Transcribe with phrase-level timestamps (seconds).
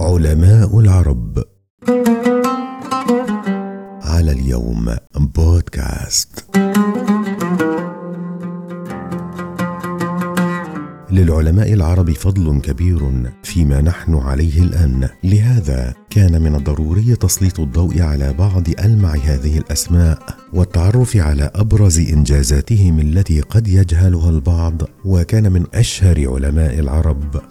[0.00, 1.44] علماء العرب.
[4.02, 6.63] على اليوم بودكاست
[11.14, 15.08] للعلماء العرب فضل كبير فيما نحن عليه الآن.
[15.24, 20.18] لهذا كان من الضروري تسليط الضوء على بعض ألمع هذه الأسماء
[20.52, 27.42] والتعرف على أبرز إنجازاتهم التي قد يجهلها البعض وكان من أشهر علماء العرب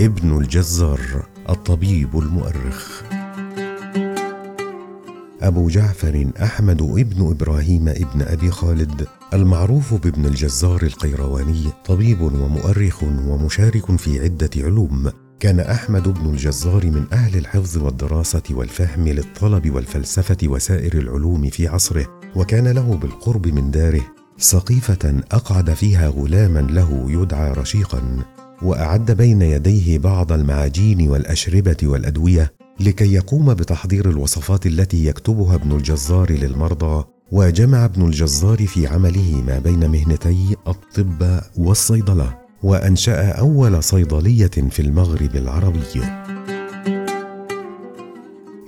[0.00, 1.00] ابن الجزار
[1.48, 3.02] الطبيب المؤرخ.
[5.42, 13.96] أبو جعفر أحمد ابن إبراهيم ابن أبي خالد المعروف بابن الجزار القيرواني طبيب ومؤرخ ومشارك
[13.96, 15.10] في عدة علوم.
[15.40, 22.06] كان أحمد بن الجزار من أهل الحفظ والدراسة والفهم للطلب والفلسفة وسائر العلوم في عصره
[22.36, 24.02] وكان له بالقرب من داره
[24.38, 28.02] سقيفة أقعد فيها غلاما له يدعى رشيقا
[28.62, 36.32] وأعد بين يديه بعض المعاجين والأشربة والأدوية لكي يقوم بتحضير الوصفات التي يكتبها ابن الجزار
[36.32, 44.82] للمرضى وجمع ابن الجزار في عمله ما بين مهنتي الطب والصيدلة وأنشأ أول صيدلية في
[44.82, 46.02] المغرب العربي.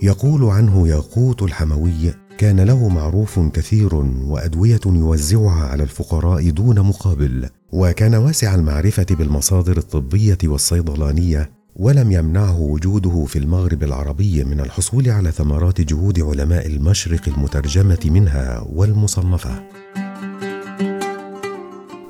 [0.02, 3.94] يقول عنه ياقوت الحموي كان له معروف كثير
[4.26, 13.24] وأدوية يوزعها على الفقراء دون مقابل وكان واسع المعرفة بالمصادر الطبية والصيدلانية ولم يمنعه وجوده
[13.24, 19.62] في المغرب العربي من الحصول على ثمرات جهود علماء المشرق المترجمة منها والمصنفة.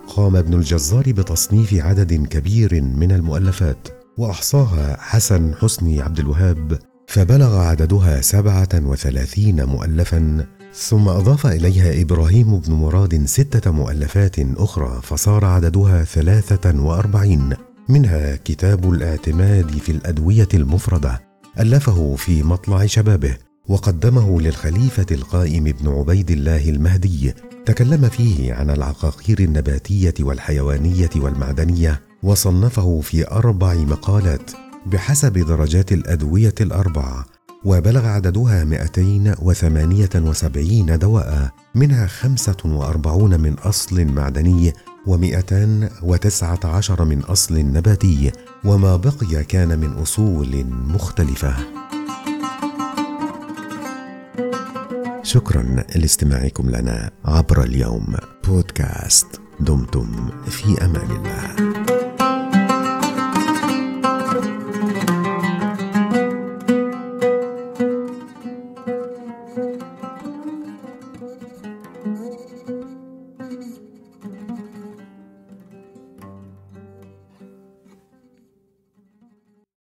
[0.06, 8.20] قام ابن الجزار بتصنيف عدد كبير من المؤلفات وأحصاها حسن حسني عبد الوهاب فبلغ عددها
[8.20, 16.80] سبعة وثلاثين مؤلفا ثم أضاف إليها إبراهيم بن مراد ستة مؤلفات أخرى فصار عددها ثلاثة
[16.80, 17.54] وأربعين.
[17.88, 21.22] منها كتاب الاعتماد في الأدوية المفردة
[21.60, 23.36] ألفه في مطلع شبابه
[23.68, 27.34] وقدمه للخليفة القائم بن عبيد الله المهدي
[27.66, 34.50] تكلم فيه عن العقاقير النباتية والحيوانية والمعدنية وصنفه في أربع مقالات
[34.86, 37.26] بحسب درجات الأدوية الأربعة
[37.64, 44.72] وبلغ عددها 278 دواء منها 45 من أصل معدني
[45.06, 48.32] و219 من أصل نباتي
[48.64, 51.56] وما بقي كان من أصول مختلفة.
[55.22, 55.62] شكرا
[55.94, 58.16] لاستماعكم لنا عبر اليوم.
[58.44, 61.73] بودكاست دمتم في أمان الله.